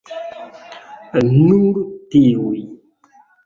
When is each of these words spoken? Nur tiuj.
Nur 1.43 1.79
tiuj. 2.15 2.61